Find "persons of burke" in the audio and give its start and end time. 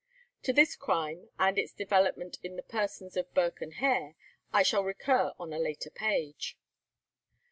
2.63-3.61